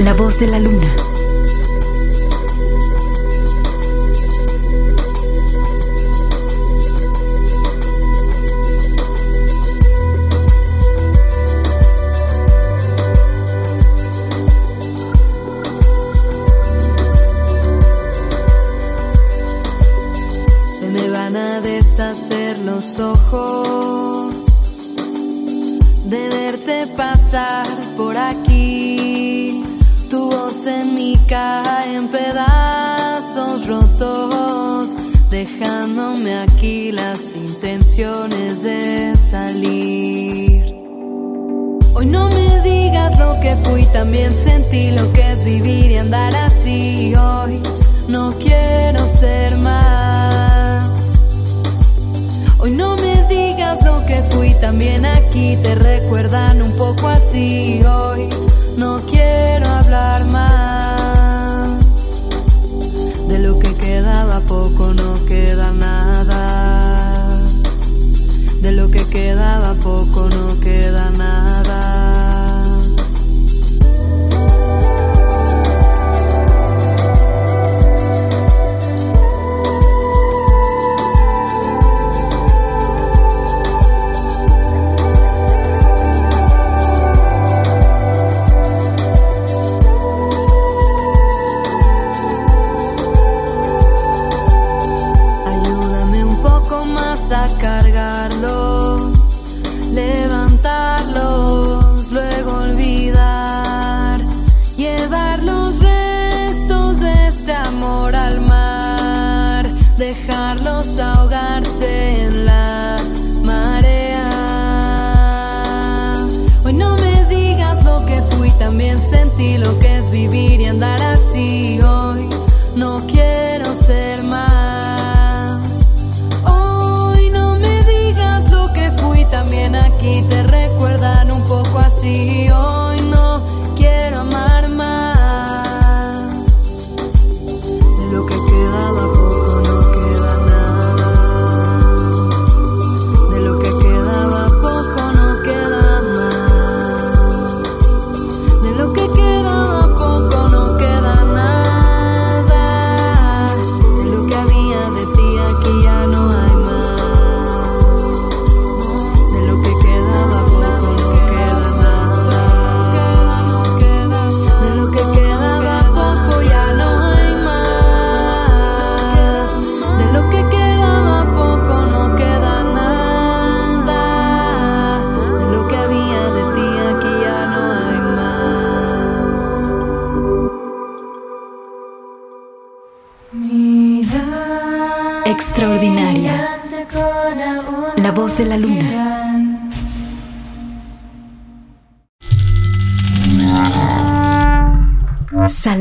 La 0.00 0.12
voz 0.12 0.38
de 0.38 0.46
la 0.46 0.58
luna. 0.58 1.11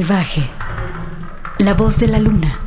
salvaje. 0.01 0.49
La 1.59 1.73
voz 1.75 1.99
de 1.99 2.07
la 2.07 2.17
luna. 2.17 2.60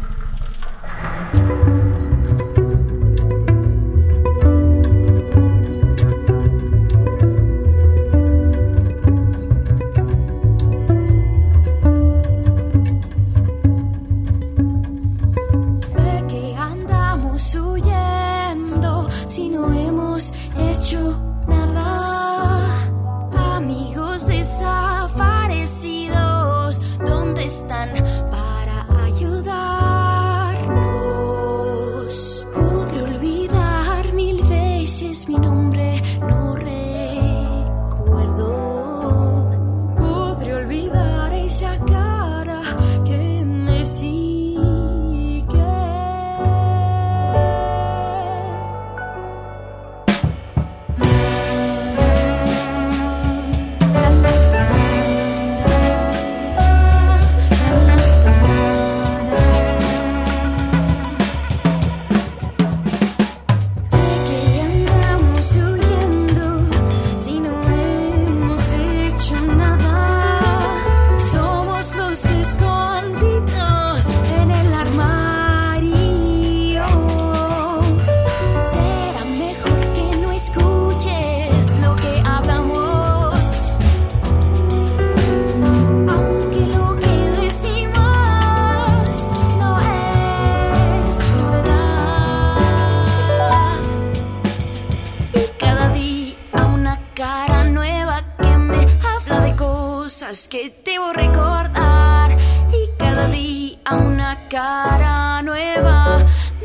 Cara 104.49 105.43
nueva 105.43 106.19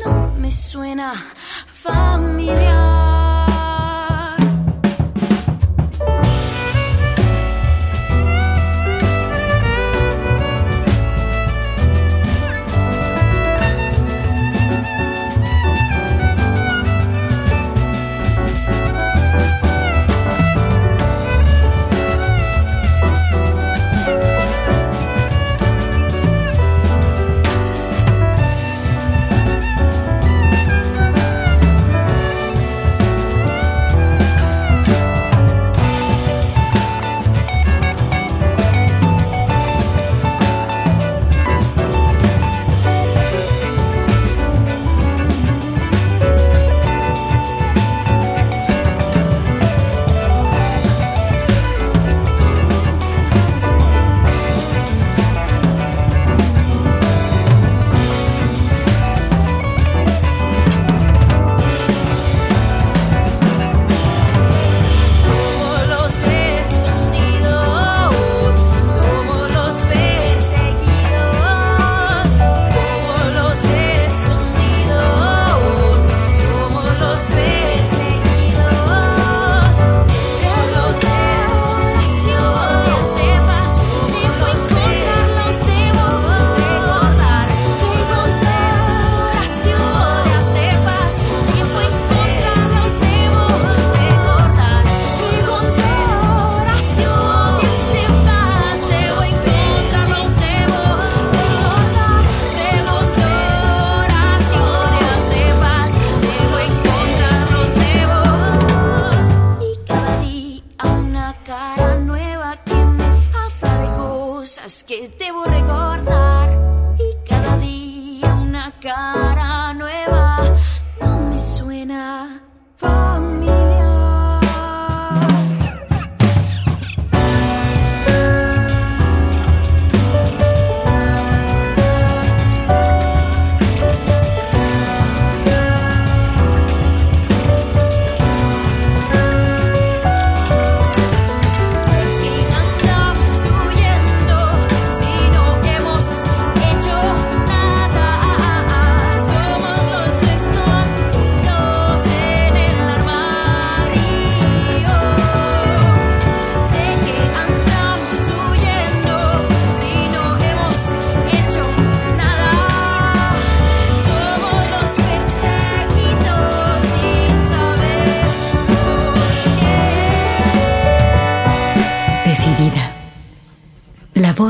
no 0.04 0.32
me 0.36 0.50
suena 0.50 1.12
familiar. 1.72 2.89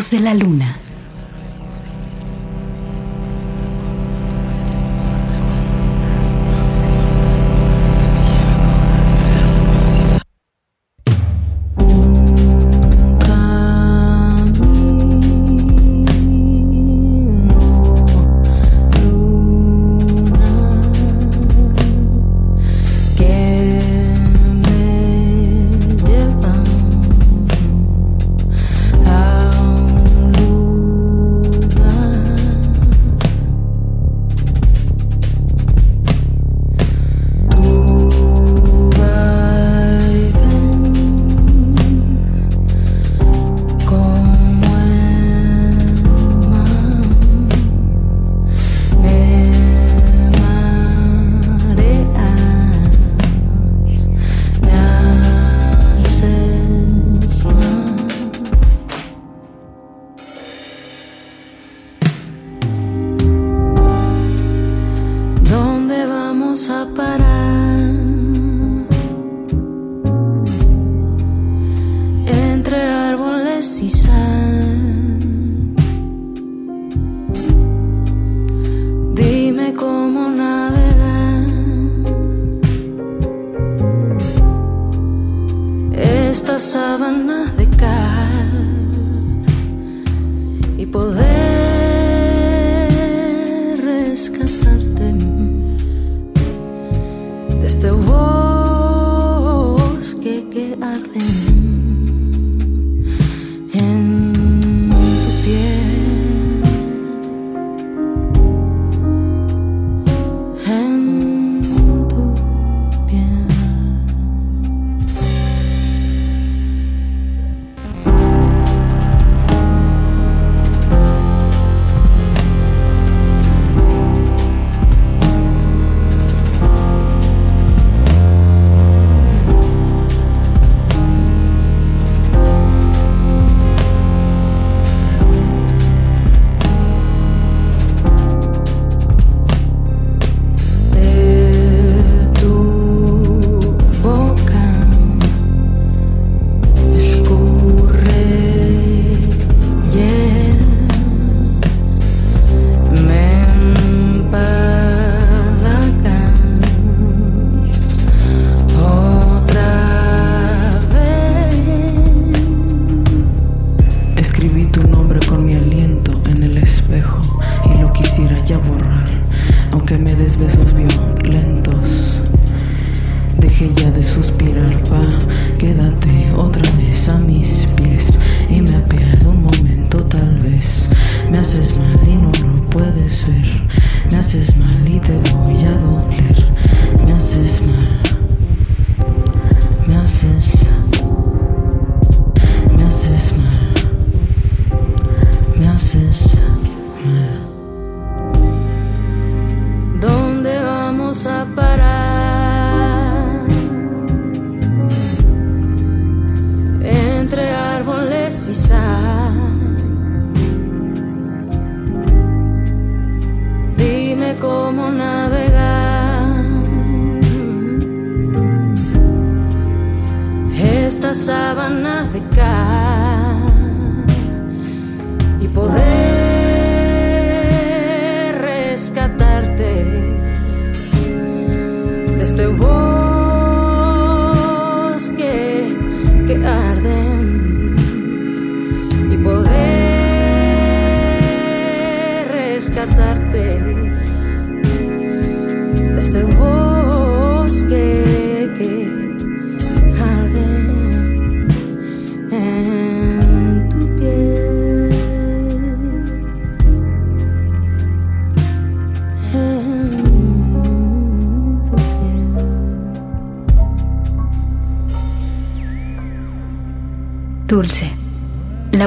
De 0.08 0.20
la 0.20 0.32
luna. 0.32 0.79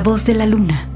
Voz 0.03 0.25
de 0.25 0.33
la 0.33 0.45
luna. 0.45 0.92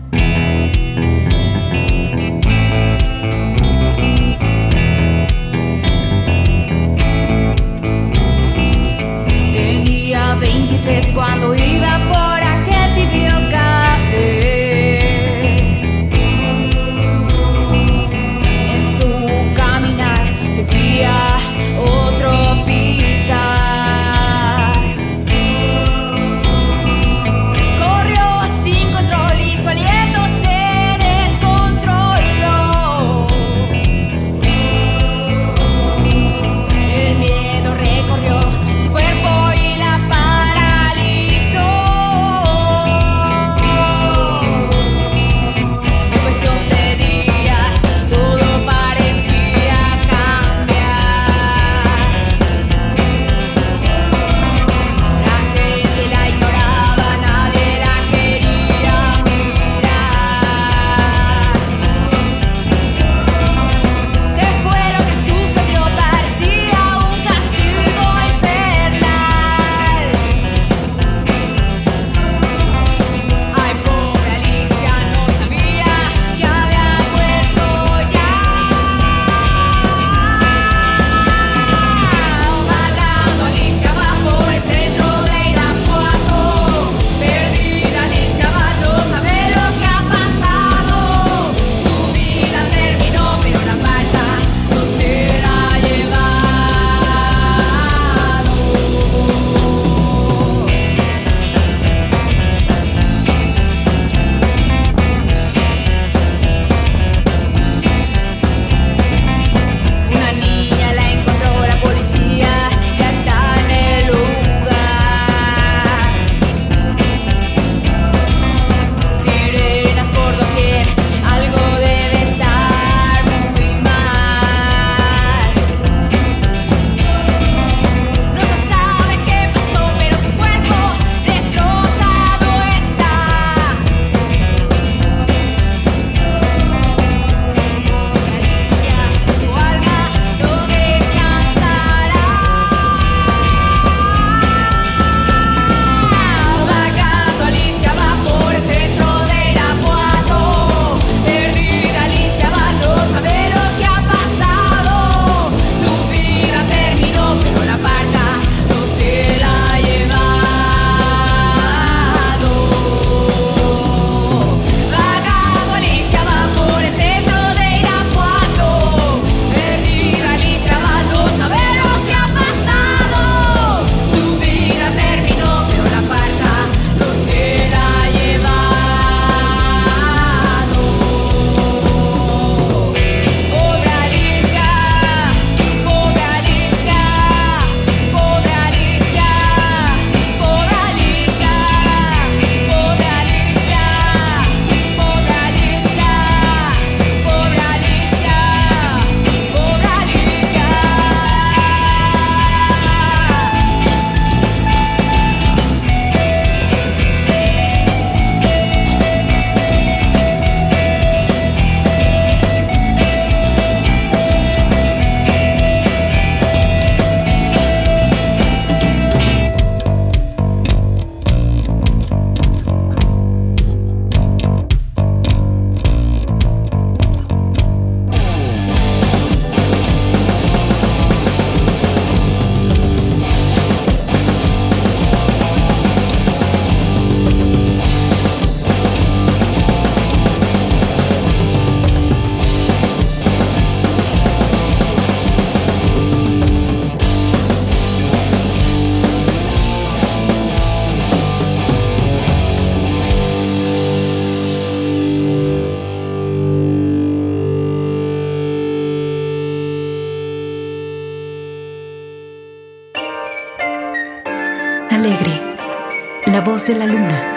de 266.66 266.74
la 266.74 266.88
luna. 266.88 267.34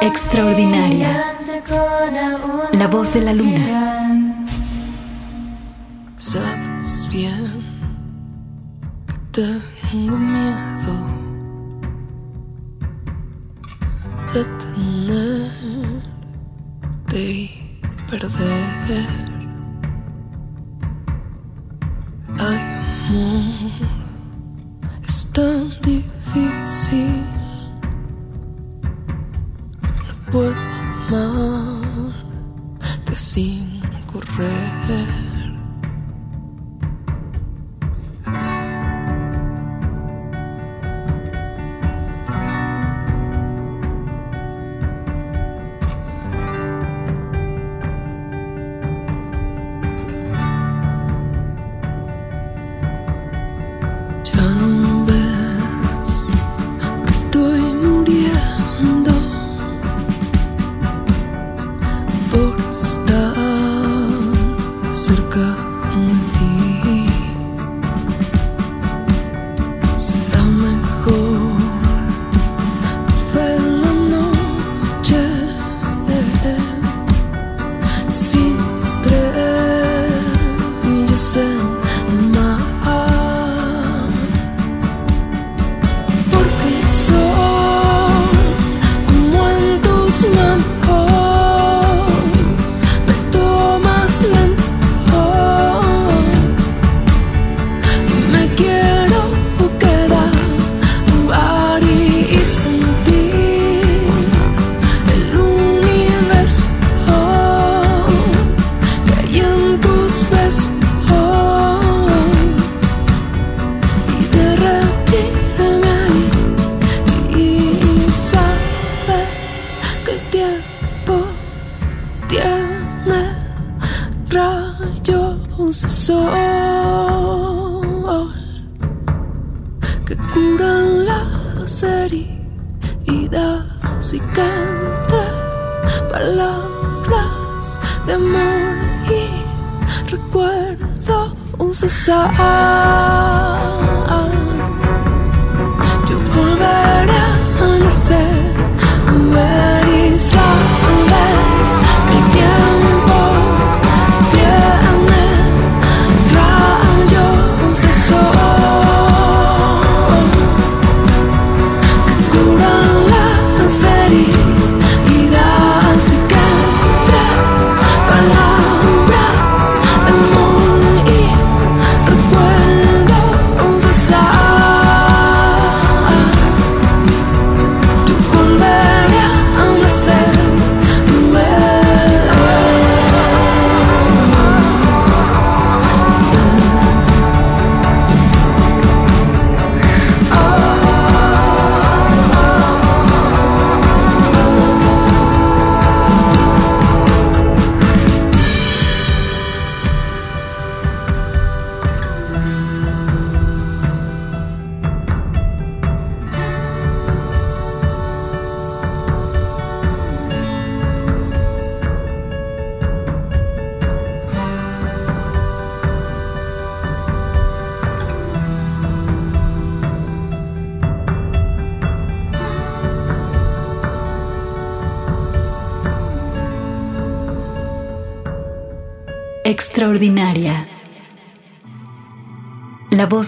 Extraordinaria. 0.00 1.36
La 2.72 2.86
voz 2.86 3.12
de 3.12 3.20
la 3.20 3.34
luna. 3.34 3.87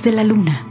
de 0.03 0.13
la 0.13 0.25
luna. 0.25 0.70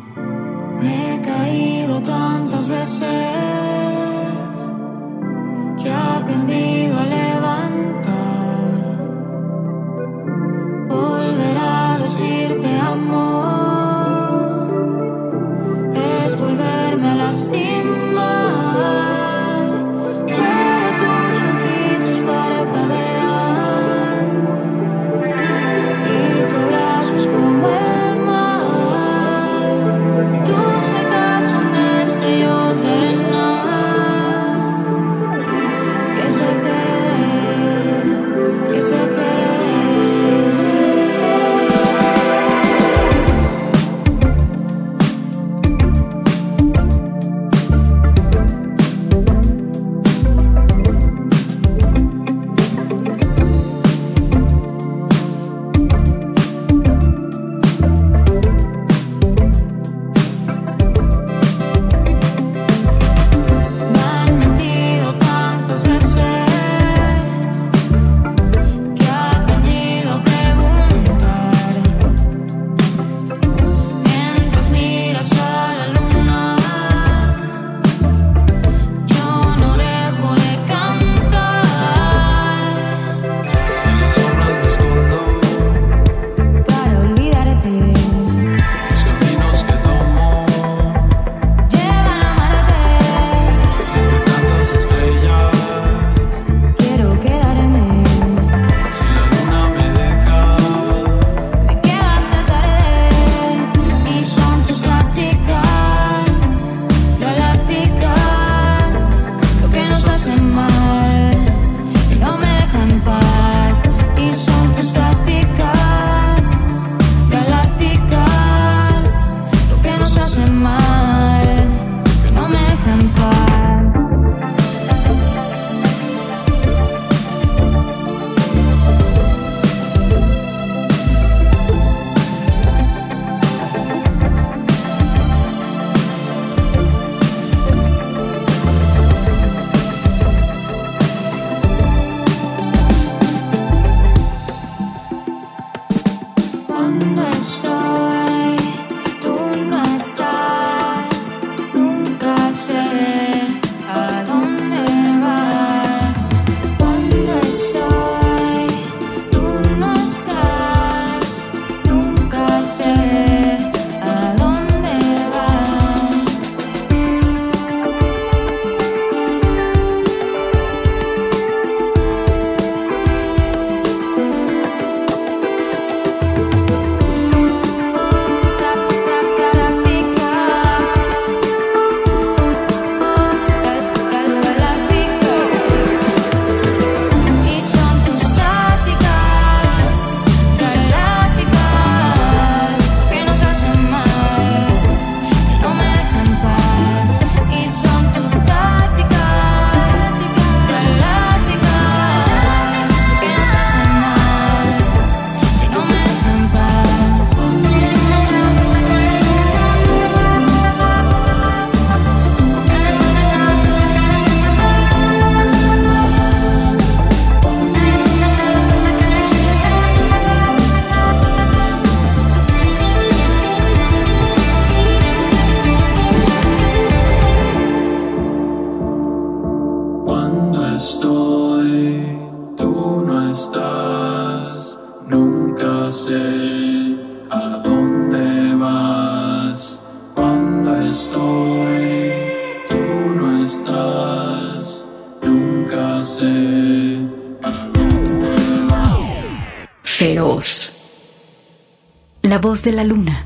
La 252.30 252.38
voz 252.38 252.62
de 252.62 252.72
la 252.72 252.84
luna. 252.84 253.26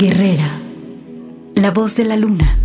Guerrera, 0.00 0.48
la 1.56 1.72
voz 1.72 1.94
de 1.96 2.04
la 2.04 2.16
luna. 2.16 2.56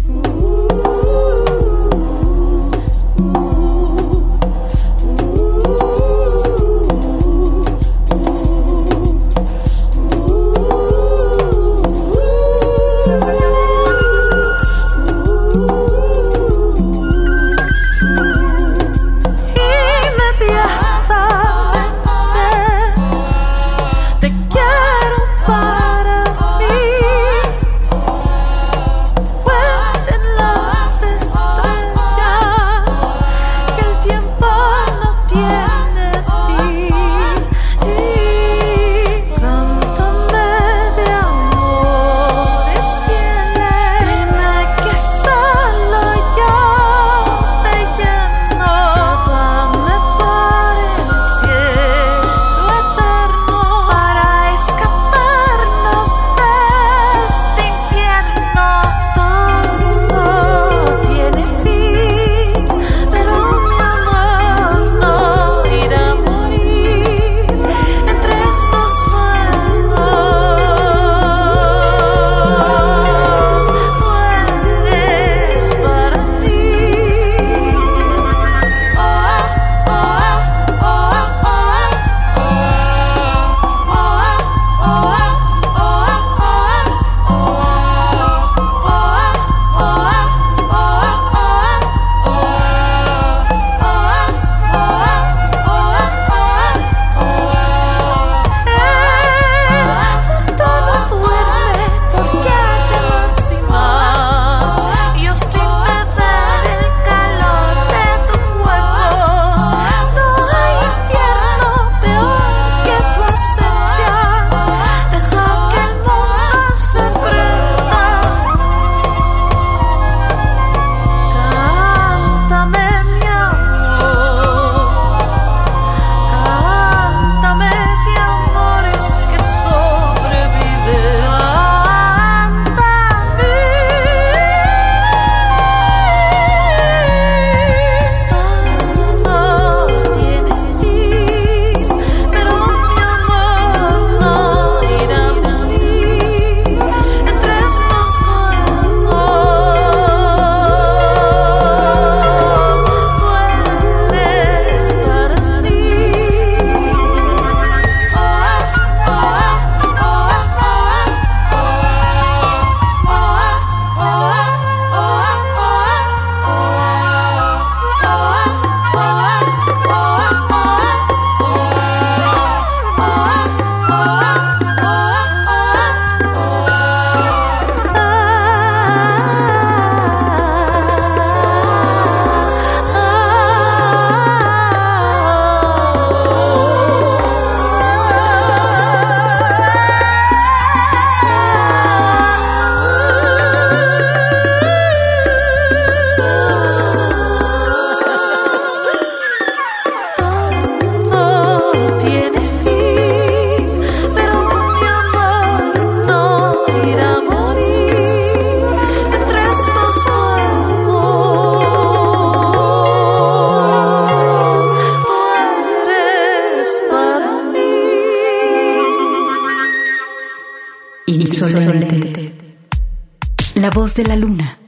De 223.95 224.03
la 224.03 224.15
luna. 224.17 224.59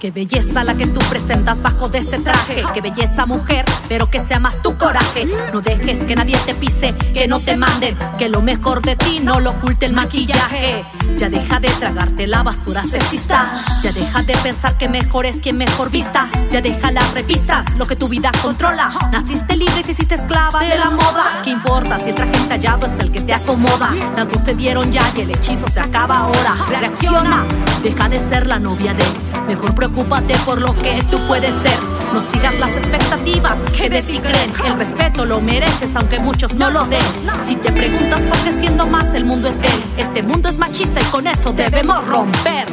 Qué 0.00 0.10
belleza 0.10 0.64
la 0.64 0.74
que 0.76 0.86
tú 0.86 0.98
presentas 1.10 1.60
bajo 1.62 1.88
de 1.88 1.98
ese 1.98 2.18
traje. 2.18 2.64
Qué 2.72 2.80
belleza 2.80 3.26
mujer, 3.26 3.66
pero 3.86 4.10
que 4.10 4.20
sea 4.20 4.40
más 4.40 4.62
tu 4.62 4.76
coraje. 4.78 5.26
No 5.52 5.60
dejes 5.60 6.04
que 6.04 6.16
nadie 6.16 6.38
te 6.46 6.54
pise, 6.54 6.94
que 7.12 7.28
no 7.28 7.38
te 7.38 7.56
manden. 7.56 7.96
Que 8.18 8.28
lo 8.28 8.40
mejor 8.40 8.82
de 8.82 8.96
ti 8.96 9.20
no 9.22 9.40
lo 9.40 9.50
oculte 9.50 9.86
el 9.86 9.92
maquillaje. 9.92 10.86
Ya 11.20 11.28
deja 11.28 11.60
de 11.60 11.68
tragarte 11.68 12.26
la 12.26 12.42
basura 12.42 12.82
sexista. 12.82 13.52
Ya 13.82 13.92
deja 13.92 14.22
de 14.22 14.32
pensar 14.38 14.78
que 14.78 14.88
mejor 14.88 15.26
es 15.26 15.36
quien 15.42 15.58
mejor 15.58 15.90
vista. 15.90 16.30
Ya 16.50 16.62
deja 16.62 16.90
las 16.92 17.12
revistas, 17.12 17.76
lo 17.76 17.86
que 17.86 17.94
tu 17.94 18.08
vida 18.08 18.32
controla. 18.40 18.90
Naciste 19.12 19.54
libre 19.54 19.82
te 19.82 19.92
hiciste 19.92 20.14
esclava 20.14 20.60
de 20.60 20.78
la 20.78 20.88
moda. 20.88 21.42
¿Qué 21.44 21.50
importa 21.50 21.98
si 21.98 22.08
el 22.08 22.14
traje 22.14 22.38
entallado 22.38 22.86
es 22.86 22.98
el 23.00 23.12
que 23.12 23.20
te 23.20 23.34
acomoda? 23.34 23.94
Las 24.16 24.30
dos 24.30 24.40
se 24.40 24.54
dieron 24.54 24.90
ya 24.90 25.12
y 25.14 25.20
el 25.20 25.30
hechizo 25.32 25.68
se 25.68 25.80
acaba 25.80 26.20
ahora. 26.20 26.56
Reacciona, 26.66 27.44
deja 27.82 28.08
de 28.08 28.26
ser 28.26 28.46
la 28.46 28.58
novia 28.58 28.94
de. 28.94 29.04
Mejor 29.46 29.74
preocúpate 29.74 30.34
por 30.46 30.58
lo 30.58 30.74
que 30.74 31.02
tú 31.10 31.18
puedes 31.28 31.54
ser. 31.56 31.89
No 32.12 32.20
sigas 32.32 32.58
las 32.58 32.70
expectativas 32.70 33.56
que 33.76 33.88
de 33.88 34.02
ti 34.02 34.18
creen. 34.18 34.52
El 34.64 34.78
respeto 34.78 35.24
lo 35.24 35.40
mereces, 35.40 35.94
aunque 35.96 36.18
muchos 36.18 36.54
no 36.54 36.70
lo 36.70 36.84
den. 36.86 37.00
Si 37.46 37.56
te 37.56 37.72
preguntas 37.72 38.20
por 38.22 38.38
qué 38.38 38.58
siendo 38.58 38.86
más 38.86 39.14
el 39.14 39.24
mundo 39.24 39.48
es 39.48 39.56
él, 39.56 39.84
este 39.96 40.22
mundo 40.22 40.48
es 40.48 40.58
machista 40.58 41.00
y 41.00 41.04
con 41.04 41.26
eso 41.26 41.52
debemos 41.52 42.06
romper. 42.06 42.68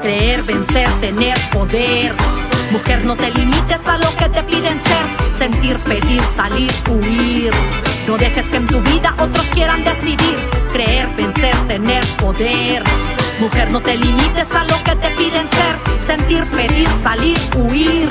Creer, 0.00 0.42
vencer, 0.42 0.88
tener 1.00 1.38
poder. 1.52 2.12
Mujer, 2.72 3.04
no 3.06 3.16
te 3.16 3.30
limites 3.30 3.86
a 3.86 3.98
lo 3.98 4.16
que 4.16 4.28
te 4.28 4.42
piden 4.42 4.80
ser. 4.82 5.32
Sentir, 5.32 5.76
pedir, 5.78 6.20
salir, 6.22 6.72
huir. 6.90 7.52
No 8.08 8.16
dejes 8.16 8.50
que 8.50 8.56
en 8.56 8.66
tu 8.66 8.80
vida 8.80 9.14
otros 9.18 9.46
quieran 9.52 9.84
decidir. 9.84 10.48
Creer, 10.72 11.08
vencer, 11.16 11.54
tener 11.68 12.04
poder. 12.16 12.82
Mujer, 13.40 13.72
no 13.72 13.80
te 13.80 13.96
limites 13.96 14.54
a 14.54 14.64
lo 14.64 14.82
que 14.84 14.94
te 14.96 15.10
piden 15.10 15.48
ser. 15.50 16.02
Sentir, 16.02 16.44
pedir, 16.54 16.88
salir, 17.02 17.38
huir. 17.56 18.08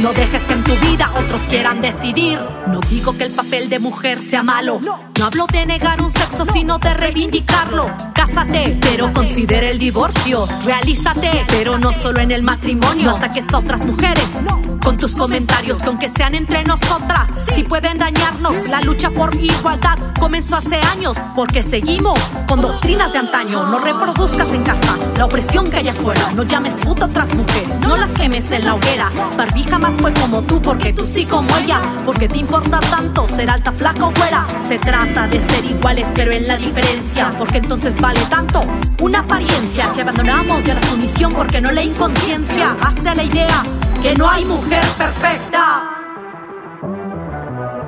No 0.00 0.12
dejes 0.12 0.42
que 0.42 0.52
en 0.52 0.64
tu 0.64 0.74
vida 0.76 1.10
otros 1.16 1.42
quieran 1.42 1.80
decidir. 1.80 2.38
No 2.68 2.80
digo 2.88 3.16
que 3.16 3.24
el 3.24 3.32
papel 3.32 3.68
de 3.68 3.78
mujer 3.78 4.18
sea 4.18 4.42
malo. 4.42 4.80
No 5.18 5.24
hablo 5.24 5.46
de 5.52 5.66
negar 5.66 6.02
un 6.02 6.10
sexo, 6.10 6.44
sino 6.46 6.78
de 6.78 6.94
reivindicarlo. 6.94 7.90
Cásate, 8.14 8.78
pero 8.80 9.12
considera 9.12 9.68
el 9.68 9.78
divorcio. 9.78 10.46
Realízate, 10.64 11.44
pero 11.48 11.78
no 11.78 11.92
solo 11.92 12.20
en 12.20 12.30
el 12.30 12.42
matrimonio. 12.42 13.04
No 13.04 13.16
ataques 13.16 13.52
a 13.52 13.58
otras 13.58 13.84
mujeres 13.84 14.38
con 14.82 14.96
tus 14.96 15.14
comentarios, 15.14 15.78
con 15.78 15.98
que 15.98 16.08
sean 16.08 16.34
entre 16.34 16.64
nosotras. 16.64 17.30
Si 17.52 17.62
pueden 17.62 17.98
dañarnos, 17.98 18.68
la 18.68 18.80
lucha 18.80 19.10
por 19.10 19.34
igualdad 19.36 19.98
comenzó 20.18 20.56
hace 20.56 20.76
años. 20.92 21.16
Porque 21.36 21.62
seguimos 21.62 22.18
con 22.48 22.60
doctrinas 22.60 23.12
de 23.12 23.18
antaño. 23.18 23.66
No 23.66 23.78
reproduzcas 23.78 24.52
en 24.52 24.64
casa 24.64 24.98
la 25.16 25.26
opresión 25.26 25.70
que 25.70 25.76
hay 25.78 25.88
afuera. 25.88 26.32
No 26.34 26.42
llames 26.42 26.74
puto 26.76 27.04
a 27.04 27.08
otras 27.08 27.34
mujeres, 27.34 27.78
no 27.80 27.96
las 27.96 28.10
quemes 28.12 28.50
en 28.50 28.64
la 28.64 28.74
hoguera. 28.74 29.12
Barbie 29.36 29.64
jamás 29.82 30.00
fue 30.00 30.12
como 30.14 30.42
tú, 30.42 30.60
porque 30.60 30.92
tú 30.92 31.04
sí 31.04 31.24
como 31.24 31.56
ella. 31.56 31.80
Porque 32.06 32.28
te 32.28 32.38
importa 32.38 32.78
tanto 32.80 33.26
ser 33.28 33.50
alta, 33.50 33.72
flaca 33.72 34.06
o 34.06 34.12
güera. 34.12 34.46
Se 34.66 34.78
trata 34.78 35.26
de 35.26 35.40
ser 35.40 35.64
iguales, 35.64 36.08
pero 36.14 36.32
en 36.32 36.46
la 36.46 36.56
diferencia. 36.56 37.32
Porque 37.38 37.58
entonces 37.58 37.98
vale 38.00 38.20
tanto 38.26 38.64
una 39.00 39.20
apariencia. 39.20 39.92
Si 39.94 40.00
abandonamos 40.00 40.62
ya 40.64 40.74
la 40.74 40.82
sumisión, 40.82 41.34
porque 41.34 41.60
no 41.60 41.72
la 41.72 41.82
inconsciencia. 41.82 42.76
Hazte 42.80 43.14
la 43.14 43.24
idea 43.24 43.62
que 44.02 44.14
no 44.14 44.28
hay 44.28 44.44
mujer 44.44 44.84
perfecta. 44.98 46.01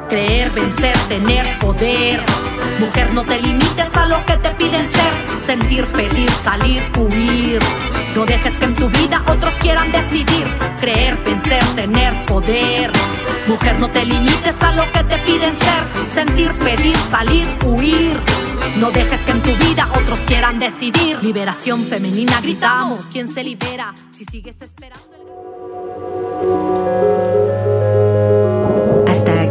Creer, 0.09 0.51
vencer, 0.51 0.97
tener 1.09 1.59
poder. 1.59 2.21
Mujer, 2.79 3.15
no 3.15 3.25
te 3.25 3.41
limites 3.41 3.97
a 3.97 4.07
lo 4.07 4.25
que 4.27 4.37
te 4.37 4.51
piden 4.51 4.89
ser. 4.91 5.41
Sentir, 5.41 5.85
pedir, 5.87 6.31
salir, 6.31 6.83
huir. 6.99 7.61
No 8.15 8.25
dejes 8.25 8.57
que 8.59 8.65
en 8.67 8.77
tu 8.77 8.89
vida 8.91 9.23
otros 9.29 9.55
quieran 9.61 9.91
decidir. 9.93 10.47
Creer, 10.79 11.17
vencer, 11.25 11.65
tener 11.75 12.25
poder. 12.27 12.93
Mujer, 13.47 13.81
no 13.81 13.91
te 13.91 14.05
limites 14.05 14.63
a 14.63 14.73
lo 14.73 14.91
que 14.93 15.05
te 15.05 15.19
piden 15.19 15.57
ser. 15.59 16.11
Sentir, 16.11 16.51
pedir, 16.63 16.97
salir, 17.11 17.49
huir. 17.65 18.17
No 18.77 18.91
dejes 18.91 19.21
que 19.23 19.33
en 19.33 19.43
tu 19.43 19.55
vida 19.57 19.89
otros 19.97 20.21
quieran 20.21 20.59
decidir. 20.59 21.23
Liberación 21.23 21.85
femenina, 21.87 22.41
gritamos. 22.41 23.07
¿Quién 23.13 23.31
se 23.31 23.43
libera 23.43 23.95
si 24.11 24.25
sigues 24.25 24.61
esperando? 24.61 25.15